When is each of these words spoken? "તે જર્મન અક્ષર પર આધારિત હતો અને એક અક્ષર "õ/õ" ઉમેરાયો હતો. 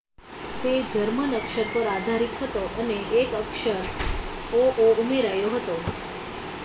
"તે 0.63 0.71
જર્મન 0.85 1.35
અક્ષર 1.35 1.67
પર 1.73 1.89
આધારિત 1.91 2.33
હતો 2.39 2.63
અને 2.77 2.97
એક 3.19 3.37
અક્ષર 3.41 3.85
"õ/õ" 4.53 4.89
ઉમેરાયો 4.97 5.53
હતો. 5.53 5.77